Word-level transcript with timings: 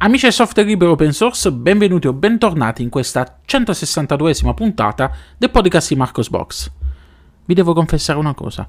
Amici 0.00 0.26
del 0.26 0.32
software 0.32 0.68
libero 0.68 0.92
open 0.92 1.12
source, 1.12 1.50
benvenuti 1.50 2.06
o 2.06 2.12
bentornati 2.12 2.82
in 2.82 2.88
questa 2.88 3.40
162esima 3.44 4.54
puntata 4.54 5.10
del 5.36 5.50
podcast 5.50 5.88
di 5.88 5.96
Marcos 5.96 6.30
Box. 6.30 6.70
Vi 7.44 7.52
devo 7.52 7.72
confessare 7.72 8.16
una 8.16 8.32
cosa, 8.32 8.64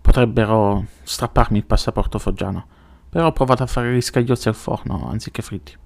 potrebbero 0.00 0.86
strapparmi 1.02 1.58
il 1.58 1.66
passaporto 1.66 2.18
foggiano, 2.18 2.66
però 3.10 3.26
ho 3.26 3.32
provato 3.32 3.64
a 3.64 3.66
fare 3.66 3.94
gli 3.94 4.00
scagliozzi 4.00 4.48
al 4.48 4.54
forno 4.54 5.10
anziché 5.10 5.42
fritti. 5.42 5.76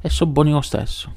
E 0.00 0.10
so 0.10 0.26
buoni 0.26 0.50
lo 0.50 0.60
stesso. 0.60 1.14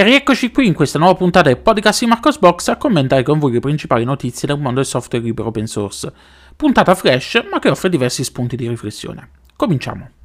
E 0.00 0.02
rieccoci 0.02 0.50
qui 0.50 0.66
in 0.66 0.72
questa 0.72 0.98
nuova 0.98 1.14
puntata 1.14 1.50
del 1.50 1.58
podcast 1.58 2.00
di 2.00 2.06
Marcos 2.06 2.38
Box 2.38 2.68
a 2.68 2.78
commentare 2.78 3.22
con 3.22 3.38
voi 3.38 3.52
le 3.52 3.60
principali 3.60 4.02
notizie 4.02 4.48
del 4.48 4.56
mondo 4.56 4.76
del 4.76 4.86
software 4.86 5.22
libero 5.22 5.48
open 5.48 5.66
source. 5.66 6.10
Puntata 6.56 6.94
fresh, 6.94 7.44
ma 7.50 7.58
che 7.58 7.68
offre 7.68 7.90
diversi 7.90 8.24
spunti 8.24 8.56
di 8.56 8.66
riflessione. 8.66 9.28
Cominciamo. 9.56 10.19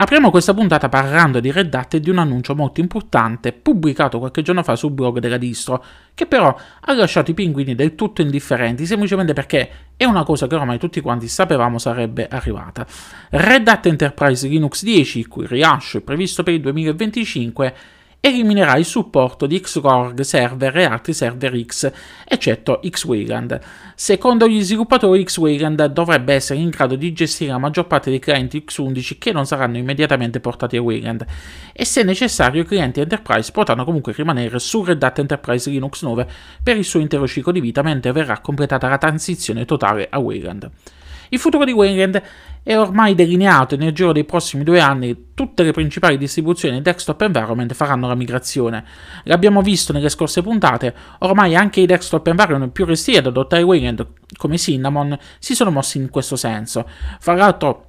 Apriamo 0.00 0.30
questa 0.30 0.54
puntata 0.54 0.88
parlando 0.88 1.40
di 1.40 1.50
Red 1.50 1.74
Hat 1.74 1.94
e 1.94 2.00
di 2.00 2.08
un 2.08 2.18
annuncio 2.18 2.54
molto 2.54 2.78
importante 2.78 3.52
pubblicato 3.52 4.20
qualche 4.20 4.42
giorno 4.42 4.62
fa 4.62 4.76
sul 4.76 4.92
blog 4.92 5.18
della 5.18 5.38
distro, 5.38 5.84
che 6.14 6.26
però 6.26 6.56
ha 6.82 6.94
lasciato 6.94 7.32
i 7.32 7.34
pinguini 7.34 7.74
del 7.74 7.96
tutto 7.96 8.22
indifferenti 8.22 8.86
semplicemente 8.86 9.32
perché 9.32 9.70
è 9.96 10.04
una 10.04 10.22
cosa 10.22 10.46
che 10.46 10.54
ormai 10.54 10.78
tutti 10.78 11.00
quanti 11.00 11.26
sapevamo 11.26 11.78
sarebbe 11.78 12.28
arrivata. 12.28 12.86
Red 13.30 13.66
Hat 13.66 13.86
Enterprise 13.86 14.46
Linux 14.46 14.84
10, 14.84 15.18
il 15.18 15.26
cui 15.26 15.48
rilascio 15.48 15.98
è 15.98 16.02
previsto 16.02 16.44
per 16.44 16.54
il 16.54 16.60
2025, 16.60 17.74
eliminerà 18.20 18.76
il 18.76 18.84
supporto 18.84 19.46
di 19.46 19.60
Xorg 19.60 20.20
server 20.20 20.76
e 20.76 20.84
altri 20.84 21.12
server 21.12 21.64
X, 21.64 21.90
eccetto 22.26 22.80
Xwayland. 22.82 23.60
Secondo 23.94 24.48
gli 24.48 24.60
sviluppatori, 24.60 25.24
Xwayland 25.24 25.86
dovrebbe 25.86 26.34
essere 26.34 26.58
in 26.58 26.68
grado 26.70 26.96
di 26.96 27.12
gestire 27.12 27.52
la 27.52 27.58
maggior 27.58 27.86
parte 27.86 28.10
dei 28.10 28.18
clienti 28.18 28.64
X11 28.66 29.18
che 29.18 29.32
non 29.32 29.46
saranno 29.46 29.76
immediatamente 29.76 30.40
portati 30.40 30.76
a 30.76 30.82
Wayland, 30.82 31.24
e 31.72 31.84
se 31.84 32.02
necessario 32.02 32.62
i 32.62 32.66
clienti 32.66 33.00
Enterprise 33.00 33.52
potranno 33.52 33.84
comunque 33.84 34.12
rimanere 34.12 34.58
su 34.58 34.82
Red 34.82 35.02
Hat 35.02 35.18
Enterprise 35.20 35.70
Linux 35.70 36.02
9 36.02 36.28
per 36.62 36.76
il 36.76 36.84
suo 36.84 37.00
intero 37.00 37.26
ciclo 37.26 37.52
di 37.52 37.60
vita 37.60 37.82
mentre 37.82 38.12
verrà 38.12 38.40
completata 38.40 38.88
la 38.88 38.98
transizione 38.98 39.64
totale 39.64 40.08
a 40.10 40.18
Wayland. 40.18 40.70
Il 41.30 41.38
futuro 41.38 41.64
di 41.64 41.72
Wayland 41.72 42.22
è 42.62 42.76
ormai 42.76 43.14
delineato 43.14 43.74
e 43.74 43.78
nel 43.78 43.92
giro 43.92 44.12
dei 44.12 44.24
prossimi 44.24 44.64
due 44.64 44.80
anni 44.80 45.32
tutte 45.34 45.62
le 45.62 45.72
principali 45.72 46.18
distribuzioni 46.18 46.82
desktop 46.82 47.22
environment 47.22 47.72
faranno 47.74 48.06
la 48.06 48.14
migrazione. 48.14 48.84
L'abbiamo 49.24 49.62
visto 49.62 49.92
nelle 49.92 50.08
scorse 50.08 50.42
puntate, 50.42 50.94
ormai 51.20 51.54
anche 51.54 51.80
i 51.80 51.86
desktop 51.86 52.26
environment 52.26 52.72
più 52.72 52.84
resti 52.84 53.16
ad 53.16 53.26
adottare 53.26 53.62
Wayland, 53.62 54.06
come 54.36 54.58
Cinnamon, 54.58 55.16
si 55.38 55.54
sono 55.54 55.70
mossi 55.70 55.98
in 55.98 56.10
questo 56.10 56.36
senso. 56.36 56.88
Fra 57.18 57.34
l'altro, 57.34 57.84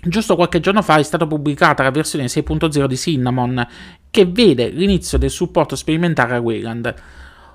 Giusto 0.00 0.36
qualche 0.36 0.60
giorno 0.60 0.80
fa 0.80 0.98
è 0.98 1.02
stata 1.02 1.26
pubblicata 1.26 1.82
la 1.82 1.90
versione 1.90 2.26
6.0 2.26 2.86
di 2.86 2.96
Cinnamon, 2.96 3.66
che 4.10 4.26
vede 4.26 4.68
l'inizio 4.68 5.18
del 5.18 5.30
supporto 5.30 5.74
sperimentale 5.74 6.36
a 6.36 6.40
Wayland. 6.40 6.94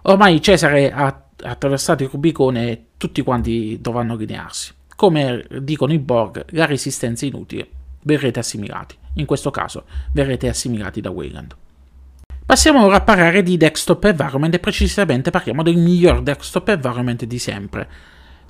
Ormai 0.03 0.41
Cesare 0.41 0.91
ha 0.91 1.23
attraversato 1.41 2.03
il 2.03 2.09
Rubicone 2.09 2.69
e 2.69 2.85
tutti 2.97 3.21
quanti 3.21 3.77
dovranno 3.79 4.13
allinearsi. 4.13 4.73
Come 4.95 5.45
dicono 5.61 5.93
i 5.93 5.99
Borg, 5.99 6.45
la 6.49 6.65
resistenza 6.65 7.25
è 7.25 7.29
inutile, 7.29 7.67
verrete 8.03 8.39
assimilati. 8.39 8.95
In 9.15 9.25
questo 9.25 9.51
caso 9.51 9.85
verrete 10.11 10.47
assimilati 10.47 11.01
da 11.01 11.11
Wayland. 11.11 11.55
Passiamo 12.45 12.83
ora 12.83 12.97
a 12.97 13.01
parlare 13.01 13.41
di 13.41 13.57
desktop 13.57 14.03
environment 14.03 14.53
e 14.53 14.59
precisamente 14.59 15.31
parliamo 15.31 15.63
del 15.63 15.77
miglior 15.77 16.21
desktop 16.21 16.67
environment 16.69 17.23
di 17.25 17.39
sempre. 17.39 17.87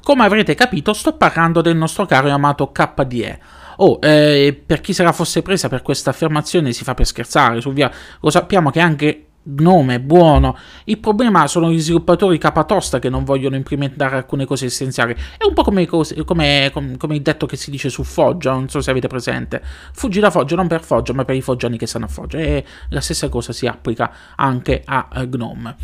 Come 0.02 0.26
avrete 0.26 0.56
capito 0.56 0.94
sto 0.94 1.16
parlando 1.16 1.62
del 1.62 1.78
nostro 1.78 2.06
caro 2.06 2.28
e 2.28 2.32
amato 2.32 2.72
KDE. 2.72 3.40
Oh, 3.78 4.00
eh, 4.02 4.62
per 4.66 4.82
chi 4.82 4.94
se 4.94 5.04
la 5.04 5.14
fosse 5.14 5.42
presa 5.42 5.70
per 5.70 5.82
questa 5.82 6.10
affermazione 6.10 6.74
si 6.74 6.84
fa 6.84 6.94
per 6.94 7.06
scherzare, 7.06 7.62
su 7.62 7.72
via, 7.72 7.92
lo 8.20 8.30
sappiamo 8.30 8.70
che 8.70 8.80
anche 8.80 9.26
nome 9.44 10.00
buono. 10.00 10.58
Il 10.86 11.00
problema 11.00 11.48
sono 11.48 11.72
gli 11.72 11.80
sviluppatori 11.80 12.38
capatosta 12.38 13.00
che 13.00 13.10
non 13.10 13.24
vogliono 13.24 13.56
implementare 13.56 14.16
alcune 14.16 14.46
cose 14.46 14.66
essenziali. 14.66 15.14
È 15.38 15.44
un 15.46 15.54
po' 15.54 15.64
come, 15.64 15.86
cose, 15.86 16.24
come, 16.24 16.72
come, 16.72 17.16
il 17.16 17.22
detto 17.22 17.46
che 17.46 17.58
si 17.58 17.72
dice 17.72 17.90
su 17.90 18.04
Foggia, 18.04 18.52
non 18.52 18.70
so 18.70 18.82
se 18.82 18.92
avete 18.92 19.08
presente. 19.08 19.62
Fuggi 19.94 20.20
da 20.20 20.30
Foggia 20.30 20.56
non 20.56 20.68
per 20.68 20.82
Foggia, 20.84 21.14
ma 21.14 21.26
per 21.26 21.36
i 21.36 21.42
foggiani 21.42 21.78
che 21.78 21.88
stanno 21.88 22.06
a 22.06 22.10
Foggia. 22.10 22.38
E 22.38 22.64
la 22.90 23.02
stessa 23.02 23.30
cosa 23.30 23.54
si 23.54 23.68
applica 23.68 24.12
anche 24.36 24.82
a 24.86 25.08
GNOME. 25.26 25.76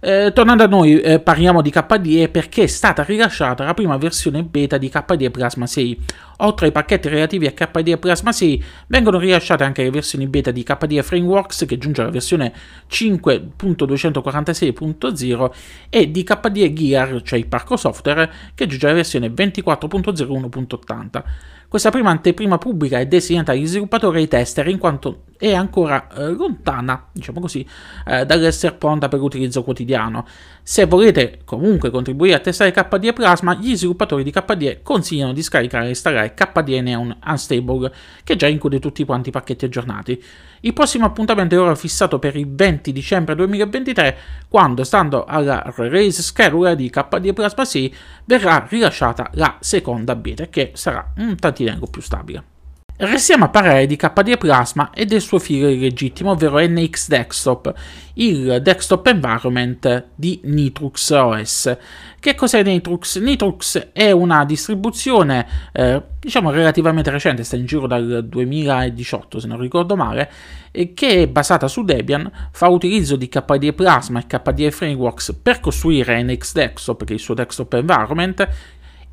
Eh, 0.00 0.30
tornando 0.32 0.62
a 0.62 0.68
noi, 0.68 1.00
eh, 1.00 1.18
parliamo 1.18 1.60
di 1.60 1.70
KDE 1.70 2.28
perché 2.28 2.62
è 2.62 2.68
stata 2.68 3.02
rilasciata 3.02 3.64
la 3.64 3.74
prima 3.74 3.96
versione 3.96 4.44
beta 4.44 4.78
di 4.78 4.88
KDE 4.88 5.30
Plasma 5.30 5.66
6. 5.66 6.00
Oltre 6.38 6.66
ai 6.66 6.72
pacchetti 6.72 7.08
relativi 7.08 7.46
a 7.46 7.52
KDE 7.52 7.98
Plasma 7.98 8.30
6, 8.30 8.62
vengono 8.86 9.18
rilasciate 9.18 9.64
anche 9.64 9.82
le 9.82 9.90
versioni 9.90 10.28
beta 10.28 10.52
di 10.52 10.62
KDE 10.62 11.02
Frameworks, 11.02 11.64
che 11.66 11.78
giunge 11.78 12.02
alla 12.02 12.10
versione 12.10 12.52
5.246.0, 12.88 15.50
e 15.90 16.10
di 16.12 16.22
KDE 16.22 16.72
Gear, 16.72 17.20
cioè 17.22 17.40
il 17.40 17.46
parco 17.46 17.76
software, 17.76 18.30
che 18.54 18.66
giunge 18.66 18.86
alla 18.86 18.94
versione 18.94 19.26
24.01.80. 19.28 21.22
Questa 21.70 21.90
prima 21.90 22.08
anteprima 22.08 22.56
pubblica 22.56 22.98
è 22.98 23.04
destinata 23.04 23.52
agli 23.52 23.66
sviluppatori 23.66 24.16
e 24.16 24.20
ai 24.22 24.28
tester 24.28 24.68
in 24.68 24.78
quanto 24.78 25.24
è 25.36 25.52
ancora 25.52 26.08
eh, 26.08 26.30
lontana, 26.30 27.08
diciamo 27.12 27.40
così, 27.40 27.64
eh, 28.06 28.24
dall'essere 28.24 28.74
pronta 28.74 29.08
per 29.08 29.18
l'utilizzo 29.18 29.62
quotidiano. 29.62 30.26
Se 30.62 30.86
volete 30.86 31.40
comunque 31.44 31.90
contribuire 31.90 32.36
a 32.36 32.38
testare 32.38 32.72
KDE 32.72 33.12
Plasma, 33.12 33.54
gli 33.54 33.76
sviluppatori 33.76 34.24
di 34.24 34.30
KDE 34.30 34.80
consigliano 34.82 35.34
di 35.34 35.42
scaricare 35.42 35.84
e 35.84 35.88
installare 35.88 36.32
KDE 36.32 36.80
Neon 36.80 37.14
Unstable, 37.26 37.92
che 38.24 38.34
già 38.34 38.46
include 38.46 38.78
tutti 38.78 39.04
quanti 39.04 39.28
i 39.28 39.32
pacchetti 39.32 39.66
aggiornati. 39.66 40.24
Il 40.60 40.72
prossimo 40.72 41.06
appuntamento 41.06 41.54
è 41.54 41.60
ora 41.60 41.74
fissato 41.74 42.18
per 42.18 42.36
il 42.36 42.52
20 42.52 42.92
dicembre 42.92 43.34
2023, 43.36 44.18
quando, 44.48 44.82
stando 44.82 45.24
alla 45.24 45.62
release 45.76 46.22
schedule 46.22 46.74
di 46.74 46.90
KDE 46.90 47.32
Plasma 47.32 47.64
6, 47.64 47.94
verrà 48.24 48.66
rilasciata 48.68 49.30
la 49.34 49.56
seconda 49.60 50.16
beta, 50.16 50.46
che 50.46 50.72
sarà 50.74 51.12
un 51.16 51.36
tantino 51.36 51.86
più 51.90 52.02
stabile. 52.02 52.57
Restiamo 53.00 53.44
a 53.44 53.48
parlare 53.48 53.86
di 53.86 53.94
KDE 53.94 54.38
Plasma 54.38 54.90
e 54.92 55.04
del 55.04 55.20
suo 55.20 55.38
figlio 55.38 55.68
illegittimo, 55.68 56.32
ovvero 56.32 56.58
NX 56.58 57.06
Desktop, 57.06 57.72
il 58.14 58.60
desktop 58.60 59.06
environment 59.06 60.06
di 60.16 60.40
Nitrux 60.42 61.10
OS. 61.10 61.76
Che 62.18 62.34
cos'è 62.34 62.64
Nitrux? 62.64 63.20
Nitrux 63.20 63.90
è 63.92 64.10
una 64.10 64.44
distribuzione, 64.44 65.46
eh, 65.70 66.02
diciamo 66.18 66.50
relativamente 66.50 67.12
recente, 67.12 67.44
sta 67.44 67.54
in 67.54 67.66
giro 67.66 67.86
dal 67.86 68.26
2018 68.26 69.38
se 69.38 69.46
non 69.46 69.60
ricordo 69.60 69.94
male, 69.94 70.28
che 70.72 71.22
è 71.22 71.28
basata 71.28 71.68
su 71.68 71.84
Debian, 71.84 72.28
fa 72.50 72.66
utilizzo 72.66 73.14
di 73.14 73.28
KDE 73.28 73.74
Plasma 73.74 74.18
e 74.18 74.26
KDE 74.26 74.72
Frameworks 74.72 75.38
per 75.40 75.60
costruire 75.60 76.20
NX 76.20 76.52
Desktop, 76.52 77.04
che 77.04 77.12
è 77.12 77.14
il 77.14 77.20
suo 77.20 77.34
desktop 77.34 77.74
environment, 77.74 78.48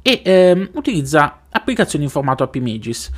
e 0.01 0.21
eh, 0.23 0.69
utilizza 0.73 1.41
applicazioni 1.51 2.05
in 2.05 2.09
formato 2.09 2.41
API 2.41 2.57
Images. 2.57 3.11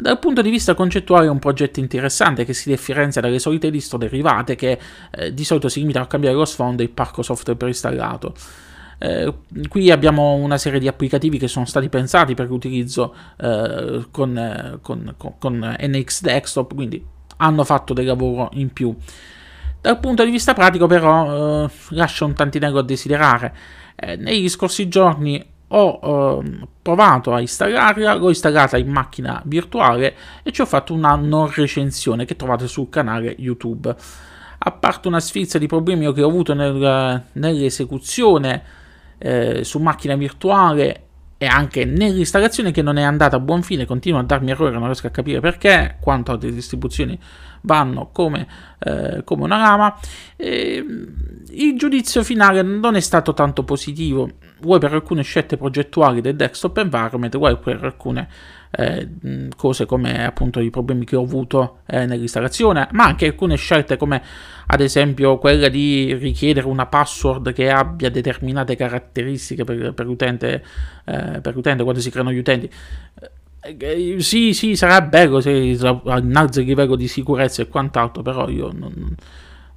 Dal 0.00 0.20
punto 0.20 0.42
di 0.42 0.50
vista 0.50 0.74
concettuale 0.74 1.26
è 1.26 1.28
un 1.28 1.40
progetto 1.40 1.80
interessante 1.80 2.44
che 2.44 2.52
si 2.52 2.68
differenzia 2.68 3.20
dalle 3.20 3.40
solite 3.40 3.68
distro 3.68 3.98
derivate 3.98 4.54
che 4.54 4.78
eh, 5.10 5.34
di 5.34 5.42
solito 5.42 5.68
si 5.68 5.80
limitano 5.80 6.04
a 6.04 6.08
cambiare 6.08 6.36
lo 6.36 6.44
sfondo 6.44 6.82
e 6.82 6.84
il 6.84 6.92
parco 6.92 7.22
software 7.22 7.58
preinstallato. 7.58 8.32
Eh, 8.98 9.34
qui 9.68 9.90
abbiamo 9.90 10.34
una 10.34 10.56
serie 10.56 10.78
di 10.78 10.86
applicativi 10.86 11.36
che 11.36 11.48
sono 11.48 11.64
stati 11.64 11.88
pensati 11.88 12.34
per 12.34 12.46
l'utilizzo 12.46 13.12
eh, 13.38 14.06
con, 14.12 14.78
con, 14.82 15.14
con, 15.16 15.34
con, 15.36 15.76
NX 15.80 16.20
Desktop, 16.20 16.74
quindi 16.76 17.04
hanno 17.38 17.64
fatto 17.64 17.92
del 17.92 18.06
lavoro 18.06 18.50
in 18.52 18.72
più. 18.72 18.94
Dal 19.80 19.98
punto 19.98 20.24
di 20.24 20.30
vista 20.30 20.54
pratico 20.54 20.86
però 20.86 21.64
eh, 21.64 21.70
lascia 21.88 22.24
un 22.24 22.34
tantinello 22.34 22.78
a 22.78 22.84
desiderare. 22.84 23.52
Eh, 23.96 24.14
negli 24.14 24.48
scorsi 24.48 24.86
giorni 24.86 25.44
ho 25.68 26.42
eh, 26.42 26.66
provato 26.80 27.34
a 27.34 27.40
installarla, 27.40 28.14
l'ho 28.14 28.28
installata 28.28 28.76
in 28.78 28.88
macchina 28.88 29.42
virtuale 29.44 30.14
e 30.42 30.52
ci 30.52 30.60
ho 30.60 30.66
fatto 30.66 30.94
una 30.94 31.14
non 31.16 31.50
recensione 31.52 32.24
che 32.24 32.36
trovate 32.36 32.66
sul 32.66 32.88
canale 32.88 33.34
YouTube. 33.38 33.94
A 34.60 34.70
parte 34.72 35.08
una 35.08 35.20
sfilza 35.20 35.58
di 35.58 35.66
problemi 35.66 36.12
che 36.12 36.22
ho 36.22 36.28
avuto 36.28 36.54
nel, 36.54 37.22
nell'esecuzione 37.32 38.62
eh, 39.18 39.62
su 39.64 39.78
macchina 39.78 40.16
virtuale 40.16 41.07
e 41.40 41.46
anche 41.46 41.84
nell'installazione 41.84 42.72
che 42.72 42.82
non 42.82 42.96
è 42.96 43.02
andata 43.02 43.36
a 43.36 43.40
buon 43.40 43.62
fine, 43.62 43.86
continua 43.86 44.18
a 44.18 44.24
darmi 44.24 44.50
errore, 44.50 44.72
non 44.72 44.86
riesco 44.86 45.06
a 45.06 45.10
capire 45.10 45.38
perché, 45.38 45.96
quanto 46.00 46.32
altre 46.32 46.52
distribuzioni 46.52 47.16
vanno 47.60 48.10
come, 48.12 48.46
eh, 48.80 49.22
come 49.22 49.44
una 49.44 49.56
lama. 49.56 49.96
E, 50.36 50.84
il 51.50 51.78
giudizio 51.78 52.24
finale 52.24 52.62
non 52.62 52.96
è 52.96 53.00
stato 53.00 53.34
tanto 53.34 53.62
positivo, 53.62 54.28
vuoi 54.60 54.80
per 54.80 54.92
alcune 54.92 55.22
scelte 55.22 55.56
progettuali 55.56 56.20
del 56.20 56.34
desktop 56.34 56.78
environment, 56.78 57.36
vuoi 57.36 57.56
per 57.56 57.84
alcune 57.84 58.28
eh, 58.70 59.08
cose 59.56 59.86
come 59.86 60.24
appunto 60.24 60.60
i 60.60 60.70
problemi 60.70 61.04
che 61.04 61.16
ho 61.16 61.22
avuto 61.22 61.78
eh, 61.86 62.06
nell'installazione, 62.06 62.88
ma 62.92 63.04
anche 63.04 63.26
alcune 63.26 63.56
scelte 63.56 63.96
come 63.96 64.22
ad 64.66 64.80
esempio 64.80 65.38
quella 65.38 65.68
di 65.68 66.14
richiedere 66.14 66.66
una 66.66 66.86
password 66.86 67.52
che 67.52 67.70
abbia 67.70 68.10
determinate 68.10 68.76
caratteristiche 68.76 69.64
per, 69.64 69.94
per, 69.94 70.06
l'utente, 70.06 70.64
eh, 71.04 71.40
per 71.40 71.54
l'utente 71.54 71.82
quando 71.82 72.00
si 72.00 72.10
creano 72.10 72.32
gli 72.32 72.38
utenti. 72.38 72.70
Eh, 73.60 74.16
sì, 74.20 74.52
sì, 74.52 74.76
sarà 74.76 75.00
bello 75.00 75.40
se 75.40 75.50
innalza 75.50 76.60
il 76.60 76.66
livello 76.66 76.96
di 76.96 77.08
sicurezza 77.08 77.62
e 77.62 77.68
quant'altro, 77.68 78.22
però 78.22 78.48
io 78.48 78.70
non, 78.72 79.14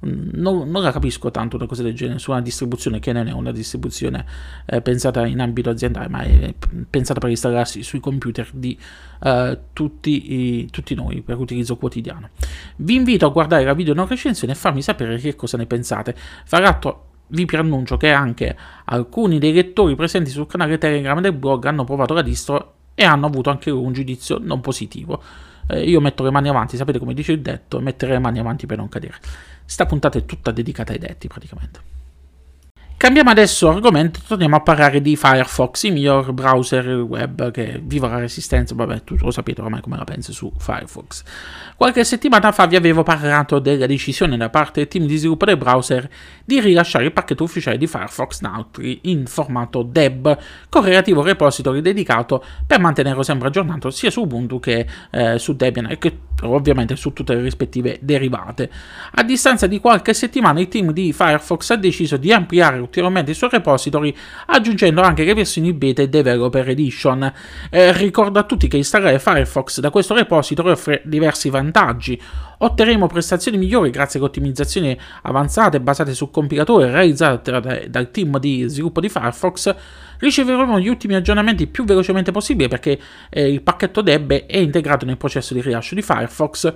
non, 0.04 0.68
non, 0.68 0.82
la 0.82 0.90
capisco 0.90 1.30
tanto 1.30 1.56
una 1.56 1.66
cosa 1.66 1.82
del 1.82 1.94
genere 1.94 2.18
su 2.18 2.30
una 2.30 2.40
distribuzione 2.40 2.98
che 2.98 3.12
non 3.12 3.28
è 3.28 3.32
una 3.32 3.52
distribuzione 3.52 4.24
eh, 4.66 4.80
pensata 4.80 5.26
in 5.26 5.40
ambito 5.40 5.70
aziendale, 5.70 6.08
ma 6.08 6.22
è 6.22 6.54
pensata 6.90 7.20
per 7.20 7.30
installarsi 7.30 7.82
sui 7.82 8.00
computer 8.00 8.48
di 8.52 8.76
eh, 9.22 9.58
tutti, 9.72 10.32
i, 10.32 10.70
tutti, 10.70 10.94
noi 10.94 11.22
per 11.22 11.38
utilizzo 11.38 11.76
quotidiano. 11.76 12.30
Vi 12.76 12.94
invito 12.94 13.26
a 13.26 13.30
guardare 13.30 13.64
la 13.64 13.74
video 13.74 13.94
non 13.94 14.08
recensione 14.08 14.52
e 14.52 14.56
farmi 14.56 14.82
sapere 14.82 15.18
che 15.18 15.36
cosa 15.36 15.56
ne 15.56 15.66
pensate. 15.66 16.14
Fra 16.44 16.58
l'altro 16.58 17.06
vi 17.28 17.44
preannuncio 17.44 17.96
che 17.96 18.10
anche 18.10 18.56
alcuni 18.86 19.38
dei 19.38 19.52
lettori 19.52 19.94
presenti 19.94 20.30
sul 20.30 20.46
canale 20.46 20.78
Telegram 20.78 21.20
del 21.20 21.32
blog 21.32 21.64
hanno 21.64 21.84
provato 21.84 22.12
la 22.12 22.22
distro 22.22 22.74
e 22.94 23.04
hanno 23.04 23.26
avuto 23.26 23.50
anche 23.50 23.70
un 23.70 23.92
giudizio 23.92 24.38
non 24.38 24.60
positivo. 24.60 25.22
Eh, 25.72 25.88
io 25.88 26.00
metto 26.00 26.22
le 26.22 26.30
mani 26.30 26.48
avanti, 26.48 26.76
sapete 26.76 26.98
come 26.98 27.14
dice 27.14 27.32
il 27.32 27.40
detto, 27.40 27.80
mettere 27.80 28.12
le 28.12 28.18
mani 28.18 28.38
avanti 28.38 28.66
per 28.66 28.76
non 28.76 28.88
cadere. 28.88 29.14
Sta 29.64 29.86
puntata 29.86 30.18
è 30.18 30.26
tutta 30.26 30.50
dedicata 30.50 30.92
ai 30.92 30.98
detti 30.98 31.28
praticamente. 31.28 31.80
Cambiamo 33.02 33.30
adesso 33.30 33.68
argomento, 33.68 34.20
torniamo 34.24 34.54
a 34.54 34.60
parlare 34.60 35.02
di 35.02 35.16
Firefox, 35.16 35.82
il 35.82 35.92
miglior 35.92 36.32
browser 36.32 36.86
web 37.00 37.50
che 37.50 37.80
viva 37.82 38.06
la 38.06 38.20
resistenza, 38.20 38.76
vabbè, 38.76 39.02
tutto 39.02 39.24
lo 39.24 39.32
sapete 39.32 39.60
ormai 39.60 39.80
come 39.80 39.96
la 39.96 40.04
penso 40.04 40.32
su 40.32 40.52
Firefox. 40.56 41.24
Qualche 41.74 42.04
settimana 42.04 42.52
fa 42.52 42.66
vi 42.66 42.76
avevo 42.76 43.02
parlato 43.02 43.58
della 43.58 43.86
decisione 43.86 44.36
da 44.36 44.50
parte 44.50 44.78
del 44.78 44.88
team 44.88 45.06
di 45.06 45.16
sviluppo 45.16 45.46
del 45.46 45.56
browser 45.56 46.08
di 46.44 46.60
rilasciare 46.60 47.06
il 47.06 47.12
pacchetto 47.12 47.42
ufficiale 47.42 47.76
di 47.76 47.88
Firefox 47.88 48.38
Nautri 48.38 49.00
in 49.06 49.26
formato 49.26 49.82
DEB, 49.82 50.38
con 50.68 50.84
relativo 50.84 51.22
repository 51.22 51.80
dedicato 51.80 52.44
per 52.64 52.78
mantenerlo 52.78 53.24
sempre 53.24 53.48
aggiornato 53.48 53.90
sia 53.90 54.12
su 54.12 54.20
Ubuntu 54.20 54.60
che 54.60 54.86
eh, 55.10 55.40
su 55.40 55.56
Debian 55.56 55.90
e 55.90 55.98
che 55.98 56.18
ovviamente 56.42 56.96
su 56.96 57.12
tutte 57.12 57.34
le 57.34 57.42
rispettive 57.42 57.98
derivate. 58.00 58.70
A 59.12 59.22
distanza 59.22 59.66
di 59.66 59.80
qualche 59.80 60.14
settimana 60.14 60.60
il 60.60 60.68
team 60.68 60.92
di 60.92 61.12
Firefox 61.12 61.70
ha 61.70 61.76
deciso 61.76 62.16
di 62.16 62.32
ampliare 62.32 62.78
ulteriormente 62.78 63.30
il 63.30 63.36
suo 63.36 63.48
repository 63.48 64.14
aggiungendo 64.46 65.00
anche 65.00 65.24
le 65.24 65.34
versioni 65.34 65.72
beta 65.72 66.02
e 66.02 66.08
developer 66.08 66.68
edition. 66.68 67.32
Eh, 67.70 67.92
ricordo 67.92 68.38
a 68.38 68.44
tutti 68.44 68.68
che 68.68 68.76
installare 68.76 69.18
Firefox 69.18 69.80
da 69.80 69.90
questo 69.90 70.14
repository 70.14 70.70
offre 70.70 71.02
diversi 71.04 71.50
vantaggi. 71.50 72.20
Otterremo 72.58 73.08
prestazioni 73.08 73.58
migliori 73.58 73.90
grazie 73.90 74.20
a 74.20 74.22
ottimizzazioni 74.22 74.96
avanzate 75.22 75.80
basate 75.80 76.14
su 76.14 76.30
compilatore 76.30 76.90
realizzate 76.92 77.88
dal 77.88 78.10
team 78.12 78.38
di 78.38 78.68
sviluppo 78.68 79.00
di 79.00 79.08
Firefox 79.08 79.74
riceveremo 80.22 80.78
gli 80.78 80.88
ultimi 80.88 81.14
aggiornamenti 81.14 81.66
più 81.66 81.84
velocemente 81.84 82.30
possibile 82.30 82.68
perché 82.68 82.98
eh, 83.28 83.48
il 83.48 83.60
pacchetto 83.60 84.00
Deb 84.02 84.32
è 84.32 84.56
integrato 84.56 85.04
nel 85.04 85.16
processo 85.16 85.52
di 85.52 85.60
rilascio 85.60 85.96
di 85.96 86.02
Firefox. 86.02 86.72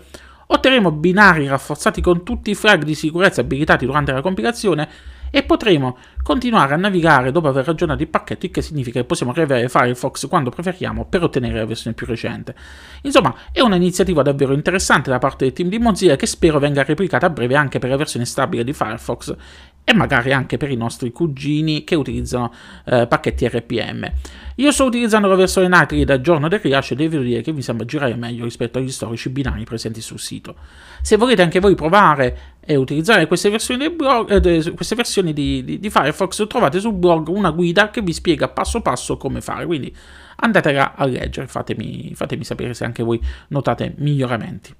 Otterremo 0.48 0.90
binari 0.92 1.46
rafforzati 1.46 2.00
con 2.00 2.24
tutti 2.24 2.50
i 2.50 2.54
flag 2.54 2.82
di 2.82 2.94
sicurezza 2.94 3.40
abilitati 3.40 3.86
durante 3.86 4.12
la 4.12 4.20
compilazione 4.20 4.88
e 5.36 5.42
potremo 5.42 5.98
continuare 6.22 6.72
a 6.72 6.78
navigare 6.78 7.30
dopo 7.30 7.48
aver 7.48 7.68
aggiornato 7.68 8.00
il 8.00 8.08
pacchetto, 8.08 8.46
il 8.46 8.50
che 8.50 8.62
significa 8.62 9.00
che 9.00 9.04
possiamo 9.04 9.34
riavere 9.34 9.68
Firefox 9.68 10.28
quando 10.28 10.48
preferiamo 10.48 11.04
per 11.04 11.24
ottenere 11.24 11.58
la 11.58 11.66
versione 11.66 11.94
più 11.94 12.06
recente. 12.06 12.54
Insomma, 13.02 13.34
è 13.52 13.60
un'iniziativa 13.60 14.22
davvero 14.22 14.54
interessante 14.54 15.10
da 15.10 15.18
parte 15.18 15.44
del 15.44 15.52
team 15.52 15.68
di 15.68 15.78
Mozilla 15.78 16.16
che 16.16 16.24
spero 16.24 16.58
venga 16.58 16.82
replicata 16.84 17.26
a 17.26 17.28
breve 17.28 17.54
anche 17.54 17.78
per 17.78 17.90
la 17.90 17.96
versione 17.96 18.24
stabile 18.24 18.64
di 18.64 18.72
Firefox 18.72 19.36
e 19.84 19.92
magari 19.92 20.32
anche 20.32 20.56
per 20.56 20.70
i 20.70 20.76
nostri 20.76 21.12
cugini 21.12 21.84
che 21.84 21.96
utilizzano 21.96 22.50
eh, 22.86 23.06
pacchetti 23.06 23.46
RPM. 23.46 24.10
Io 24.58 24.72
sto 24.72 24.84
utilizzando 24.84 25.28
la 25.28 25.34
versione 25.34 25.68
Nitri 25.68 26.02
da 26.06 26.18
giorno 26.22 26.48
del 26.48 26.60
rilascio 26.60 26.94
e 26.94 26.96
devo 26.96 27.22
dire 27.22 27.42
che 27.42 27.52
mi 27.52 27.60
sembra 27.60 27.84
girare 27.84 28.14
meglio 28.14 28.44
rispetto 28.44 28.78
agli 28.78 28.90
storici 28.90 29.28
binari 29.28 29.64
presenti 29.64 30.00
sul 30.00 30.18
sito. 30.18 30.54
Se 31.02 31.16
volete 31.16 31.42
anche 31.42 31.60
voi 31.60 31.74
provare 31.74 32.54
e 32.60 32.74
utilizzare 32.74 33.26
queste 33.26 33.50
versioni, 33.50 33.90
blog, 33.90 34.30
eh, 34.30 34.72
queste 34.72 34.94
versioni 34.94 35.34
di, 35.34 35.62
di, 35.62 35.78
di, 35.78 35.90
Firefox, 35.90 36.46
trovate 36.46 36.80
sul 36.80 36.94
blog 36.94 37.28
una 37.28 37.50
guida 37.50 37.90
che 37.90 38.00
vi 38.00 38.14
spiega 38.14 38.48
passo 38.48 38.80
passo 38.80 39.18
come 39.18 39.42
fare, 39.42 39.66
quindi 39.66 39.94
andatela 40.36 40.94
a 40.94 41.04
leggere, 41.04 41.46
fatemi, 41.48 42.12
fatemi 42.14 42.42
sapere 42.42 42.72
se 42.72 42.84
anche 42.86 43.02
voi 43.02 43.20
notate 43.48 43.92
miglioramenti. 43.98 44.74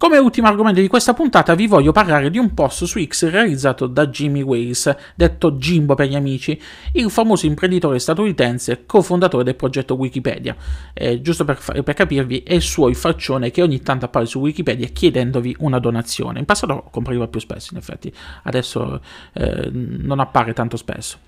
Come 0.00 0.16
ultimo 0.16 0.46
argomento 0.46 0.80
di 0.80 0.88
questa 0.88 1.12
puntata 1.12 1.54
vi 1.54 1.66
voglio 1.66 1.92
parlare 1.92 2.30
di 2.30 2.38
un 2.38 2.54
post 2.54 2.84
su 2.84 3.04
X 3.04 3.28
realizzato 3.28 3.86
da 3.86 4.06
Jimmy 4.06 4.40
Wales, 4.40 4.96
detto 5.14 5.52
Jimbo 5.52 5.94
per 5.94 6.08
gli 6.08 6.14
amici, 6.14 6.58
il 6.92 7.10
famoso 7.10 7.44
imprenditore 7.44 7.98
statunitense 7.98 8.86
cofondatore 8.86 9.44
del 9.44 9.56
progetto 9.56 9.96
Wikipedia. 9.96 10.56
Eh, 10.94 11.20
giusto 11.20 11.44
per, 11.44 11.60
per, 11.84 11.92
capirvi, 11.92 12.42
è 12.44 12.54
il 12.54 12.62
suo 12.62 12.88
il 12.88 12.96
faccione 12.96 13.50
che 13.50 13.60
ogni 13.60 13.82
tanto 13.82 14.06
appare 14.06 14.24
su 14.24 14.38
Wikipedia 14.38 14.88
chiedendovi 14.88 15.54
una 15.58 15.78
donazione. 15.78 16.38
In 16.38 16.46
passato 16.46 16.88
compariva 16.90 17.28
più 17.28 17.38
spesso, 17.38 17.74
in 17.74 17.78
effetti, 17.78 18.10
adesso 18.44 19.02
eh, 19.34 19.68
non 19.70 20.18
appare 20.18 20.54
tanto 20.54 20.78
spesso. 20.78 21.18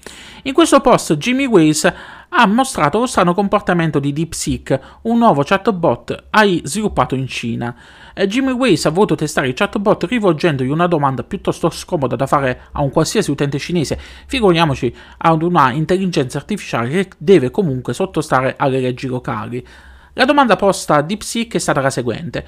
In 0.44 0.54
questo 0.54 0.80
post 0.80 1.18
Jimmy 1.18 1.44
Wales 1.44 1.92
ha 2.34 2.46
mostrato 2.46 2.98
lo 2.98 3.06
strano 3.06 3.34
comportamento 3.34 3.98
di 3.98 4.14
DeepSeek, 4.14 4.80
un 5.02 5.18
nuovo 5.18 5.42
chatbot 5.44 6.28
AI 6.30 6.62
sviluppato 6.64 7.14
in 7.14 7.26
Cina. 7.26 7.76
Jimmy 8.26 8.52
Waze 8.52 8.88
ha 8.88 8.90
voluto 8.90 9.14
testare 9.14 9.48
il 9.48 9.54
chatbot 9.54 10.04
rivolgendogli 10.04 10.68
una 10.68 10.86
domanda 10.86 11.22
piuttosto 11.22 11.70
scomoda 11.70 12.16
da 12.16 12.26
fare 12.26 12.62
a 12.72 12.82
un 12.82 12.90
qualsiasi 12.90 13.30
utente 13.30 13.58
cinese, 13.58 13.98
figuriamoci 14.26 14.94
ad 15.18 15.42
una 15.42 15.72
intelligenza 15.72 16.38
artificiale 16.38 16.90
che 16.90 17.08
deve 17.16 17.50
comunque 17.50 17.94
sottostare 17.94 18.54
alle 18.58 18.80
leggi 18.80 19.06
locali. 19.06 19.66
La 20.14 20.26
domanda 20.26 20.56
posta 20.56 20.96
a 20.96 21.02
DeepSeek 21.02 21.54
è 21.54 21.58
stata 21.58 21.80
la 21.80 21.88
seguente. 21.88 22.44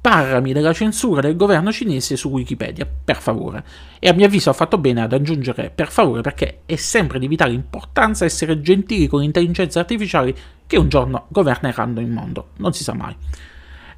Parlami 0.00 0.52
della 0.52 0.72
censura 0.72 1.20
del 1.20 1.36
governo 1.36 1.72
cinese 1.72 2.16
su 2.16 2.28
Wikipedia, 2.30 2.86
per 3.04 3.16
favore. 3.16 3.64
E 3.98 4.08
a 4.08 4.14
mio 4.14 4.26
avviso 4.26 4.48
ha 4.48 4.54
fatto 4.54 4.78
bene 4.78 5.02
ad 5.02 5.12
aggiungere 5.12 5.70
per 5.74 5.90
favore 5.90 6.22
perché 6.22 6.60
è 6.64 6.76
sempre 6.76 7.18
di 7.18 7.28
vitale 7.28 7.52
importanza 7.52 8.24
essere 8.24 8.62
gentili 8.62 9.08
con 9.08 9.18
le 9.18 9.26
intelligenze 9.26 9.78
artificiali 9.78 10.34
che 10.66 10.78
un 10.78 10.88
giorno 10.88 11.26
governeranno 11.28 12.00
il 12.00 12.06
mondo. 12.06 12.50
Non 12.58 12.72
si 12.72 12.84
sa 12.84 12.94
mai. 12.94 13.14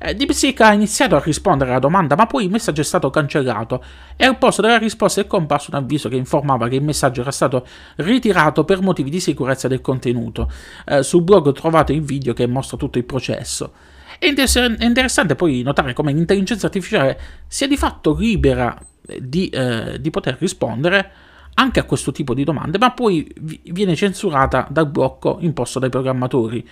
Eh, 0.05 0.17
DeepSeek 0.17 0.61
ha 0.63 0.73
iniziato 0.73 1.15
a 1.15 1.23
rispondere 1.25 1.71
alla 1.71 1.79
domanda, 1.79 2.17
ma 2.17 2.27
poi 2.27 2.45
il 2.45 2.51
messaggio 2.51 2.81
è 2.81 2.85
stato 2.85 3.09
cancellato 3.09 3.85
e 4.17 4.25
al 4.25 4.37
posto 4.37 4.61
della 4.61 4.79
risposta 4.79 5.21
è 5.21 5.29
comparso 5.29 5.71
un 5.71 5.77
avviso 5.77 6.09
che 6.09 6.17
informava 6.17 6.67
che 6.67 6.75
il 6.75 6.83
messaggio 6.83 7.21
era 7.21 7.31
stato 7.31 7.65
ritirato 7.97 8.65
per 8.65 8.81
motivi 8.83 9.11
di 9.11 9.21
sicurezza 9.21 9.69
del 9.69 9.81
contenuto. 9.81 10.51
Eh, 10.87 11.05
sul 11.05 11.23
blog 11.23 11.53
trovate 11.53 11.93
il 11.93 12.03
video 12.03 12.33
che 12.33 12.49
mostra 12.49 12.77
tutto 12.77 12.99
il 12.99 13.05
processo. 13.05 13.73
È, 14.19 14.27
interessante 14.27 15.37
poi 15.37 15.63
notare 15.63 15.93
come 15.93 16.13
l'intelligenza 16.13 16.67
artificiale 16.67 17.21
sia 17.47 17.69
di 17.69 17.77
fatto 17.77 18.17
libera 18.17 18.77
eh, 19.07 19.21
di, 19.23 19.49
eh, 19.51 20.01
di 20.01 20.11
poter 20.11 20.37
rispondere 20.41 21.11
anche 21.55 21.79
a 21.79 21.85
questo 21.85 22.11
tipo 22.11 22.35
di 22.35 22.43
domande, 22.43 22.77
ma 22.79 22.91
poi 22.91 23.33
viene 23.65 23.95
censurata 23.95 24.67
dal 24.69 24.89
blocco 24.89 25.37
imposto 25.41 25.79
dai 25.79 25.91
programmatori. 25.91 26.67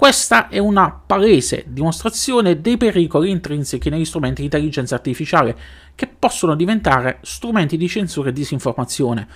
Questa 0.00 0.48
è 0.48 0.56
una 0.56 0.90
palese 0.90 1.64
dimostrazione 1.68 2.62
dei 2.62 2.78
pericoli 2.78 3.28
intrinseci 3.28 3.90
negli 3.90 4.06
strumenti 4.06 4.40
di 4.40 4.46
intelligenza 4.46 4.94
artificiale, 4.94 5.54
che 5.94 6.06
possono 6.06 6.54
diventare 6.54 7.18
strumenti 7.20 7.76
di 7.76 7.86
censura 7.86 8.30
e 8.30 8.32
disinformazione. 8.32 9.28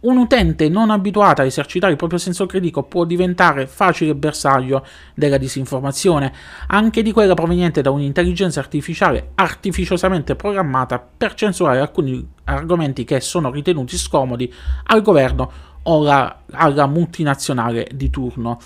Un 0.00 0.18
utente 0.18 0.68
non 0.68 0.90
abituato 0.90 1.40
a 1.40 1.46
esercitare 1.46 1.92
il 1.92 1.96
proprio 1.96 2.18
senso 2.18 2.44
critico 2.44 2.82
può 2.82 3.06
diventare 3.06 3.66
facile 3.66 4.14
bersaglio 4.14 4.84
della 5.14 5.38
disinformazione, 5.38 6.34
anche 6.66 7.00
di 7.00 7.12
quella 7.12 7.32
proveniente 7.32 7.80
da 7.80 7.90
un'intelligenza 7.90 8.60
artificiale 8.60 9.30
artificiosamente 9.36 10.36
programmata 10.36 10.98
per 10.98 11.32
censurare 11.32 11.80
alcuni 11.80 12.28
argomenti 12.44 13.04
che 13.04 13.22
sono 13.22 13.50
ritenuti 13.50 13.96
scomodi 13.96 14.52
al 14.88 15.00
governo 15.00 15.50
o 15.84 16.06
alla 16.50 16.86
multinazionale 16.86 17.88
di 17.94 18.10
turno. 18.10 18.58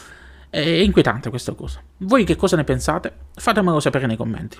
È 0.54 0.60
inquietante 0.60 1.30
questa 1.30 1.52
cosa. 1.54 1.82
Voi 1.96 2.22
che 2.22 2.36
cosa 2.36 2.54
ne 2.54 2.62
pensate? 2.62 3.12
Fatemelo 3.34 3.80
sapere 3.80 4.06
nei 4.06 4.16
commenti. 4.16 4.56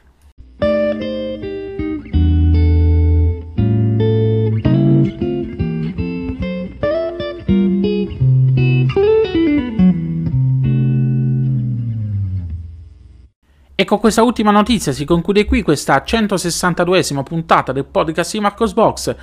E 13.77 13.85
con 13.85 14.01
questa 14.01 14.25
ultima 14.25 14.51
notizia 14.51 14.91
si 14.91 15.05
conclude 15.05 15.45
qui 15.45 15.63
questa 15.63 16.03
162esima 16.05 17.23
puntata 17.23 17.71
del 17.71 17.85
podcast 17.85 18.33
di 18.33 18.41
Marcos 18.41 18.73
Box. 18.73 19.15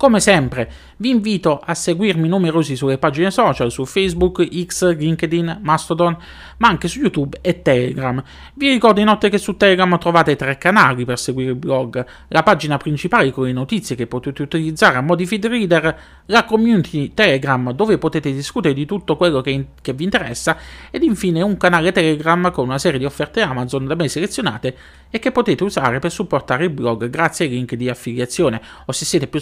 Come 0.00 0.18
sempre, 0.18 0.70
vi 0.96 1.10
invito 1.10 1.60
a 1.62 1.74
seguirmi 1.74 2.26
numerosi 2.26 2.74
sulle 2.74 2.96
pagine 2.96 3.30
social, 3.30 3.70
su 3.70 3.84
Facebook, 3.84 4.48
X, 4.64 4.96
LinkedIn, 4.96 5.58
Mastodon, 5.60 6.16
ma 6.56 6.68
anche 6.68 6.88
su 6.88 7.00
YouTube 7.00 7.36
e 7.42 7.60
Telegram. 7.60 8.22
Vi 8.54 8.70
ricordo 8.70 9.00
inoltre 9.00 9.28
che 9.28 9.36
su 9.36 9.58
Telegram 9.58 9.98
trovate 9.98 10.36
tre 10.36 10.56
canali 10.56 11.04
per 11.04 11.18
seguire 11.18 11.50
il 11.50 11.56
blog, 11.56 12.02
la 12.28 12.42
pagina 12.42 12.78
principale 12.78 13.30
con 13.30 13.44
le 13.44 13.52
notizie 13.52 13.94
che 13.94 14.06
potete 14.06 14.40
utilizzare 14.40 14.96
a 14.96 15.02
modi 15.02 15.26
feed 15.26 15.44
reader, 15.44 15.98
la 16.24 16.44
community 16.44 17.12
Telegram 17.12 17.70
dove 17.72 17.98
potete 17.98 18.32
discutere 18.32 18.72
di 18.72 18.86
tutto 18.86 19.18
quello 19.18 19.42
che, 19.42 19.50
in- 19.50 19.66
che 19.82 19.92
vi 19.92 20.04
interessa 20.04 20.56
ed 20.90 21.02
infine 21.02 21.42
un 21.42 21.58
canale 21.58 21.92
Telegram 21.92 22.50
con 22.52 22.64
una 22.64 22.78
serie 22.78 22.98
di 22.98 23.04
offerte 23.04 23.42
Amazon 23.42 23.84
da 23.84 23.94
me 23.94 24.08
selezionate 24.08 24.76
e 25.10 25.18
che 25.18 25.30
potete 25.32 25.62
usare 25.64 25.98
per 25.98 26.10
supportare 26.10 26.64
il 26.64 26.70
blog 26.70 27.10
grazie 27.10 27.44
ai 27.44 27.50
link 27.50 27.74
di 27.74 27.90
affiliazione 27.90 28.62
o 28.86 28.92
se 28.92 29.04
siete 29.04 29.26
più 29.26 29.40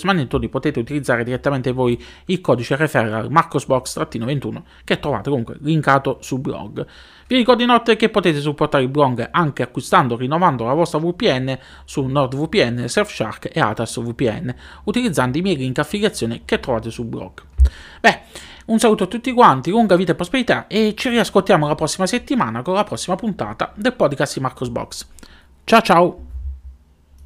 smanettoni 0.48 0.48
potete 0.48 0.80
utilizzare 0.80 1.22
direttamente 1.22 1.72
voi 1.72 2.02
il 2.26 2.40
codice 2.40 2.76
referral 2.76 3.30
marcosbox-21 3.30 4.62
che 4.84 4.98
trovate 4.98 5.28
comunque 5.28 5.56
linkato 5.60 6.18
sul 6.20 6.40
blog. 6.40 6.84
Vi 7.26 7.36
ricordo 7.36 7.62
inoltre 7.62 7.96
che 7.96 8.08
potete 8.08 8.40
supportare 8.40 8.84
il 8.84 8.90
blog 8.90 9.28
anche 9.30 9.62
acquistando 9.62 10.14
o 10.14 10.16
rinnovando 10.16 10.64
la 10.64 10.72
vostra 10.72 10.98
VPN 10.98 11.56
su 11.84 12.04
NordVPN, 12.04 12.88
Surfshark 12.88 13.50
e 13.52 13.60
Atas 13.60 14.00
VPN 14.00 14.54
utilizzando 14.84 15.36
i 15.36 15.42
miei 15.42 15.56
link 15.56 15.78
affiliazione 15.78 16.42
che 16.44 16.58
trovate 16.58 16.90
sul 16.90 17.04
blog. 17.04 17.42
Beh, 18.00 18.20
un 18.66 18.78
saluto 18.78 19.04
a 19.04 19.06
tutti 19.06 19.32
quanti, 19.32 19.70
lunga 19.70 19.96
vita 19.96 20.12
e 20.12 20.14
prosperità 20.14 20.66
e 20.66 20.94
ci 20.96 21.10
riascoltiamo 21.10 21.68
la 21.68 21.74
prossima 21.74 22.06
settimana 22.06 22.62
con 22.62 22.74
la 22.74 22.84
prossima 22.84 23.16
puntata 23.16 23.72
del 23.74 23.94
podcast 23.94 24.34
di 24.34 24.40
Marcos 24.40 24.68
Box. 24.68 25.06
Ciao 25.64 25.80
ciao! 25.82 26.27